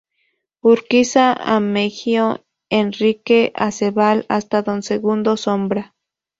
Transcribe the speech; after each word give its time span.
Urquiza, 0.63 1.31
Ameghino, 1.33 2.43
Enrique 2.71 3.53
Acebal 3.53 4.25
hasta 4.29 4.63
Don 4.63 4.81
Segundo 4.81 5.37
Sombra. 5.37 5.93